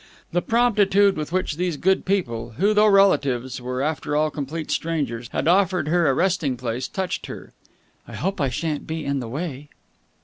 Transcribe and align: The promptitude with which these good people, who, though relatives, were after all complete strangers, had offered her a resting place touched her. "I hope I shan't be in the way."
The 0.31 0.41
promptitude 0.41 1.15
with 1.15 1.31
which 1.31 1.57
these 1.57 1.77
good 1.77 2.05
people, 2.05 2.55
who, 2.57 2.73
though 2.73 2.87
relatives, 2.87 3.61
were 3.61 3.83
after 3.83 4.15
all 4.15 4.31
complete 4.31 4.71
strangers, 4.71 5.27
had 5.31 5.47
offered 5.47 5.89
her 5.89 6.07
a 6.09 6.13
resting 6.15 6.57
place 6.57 6.87
touched 6.87 7.27
her. 7.27 7.53
"I 8.07 8.15
hope 8.15 8.41
I 8.41 8.49
shan't 8.49 8.87
be 8.87 9.05
in 9.05 9.19
the 9.19 9.29
way." 9.29 9.69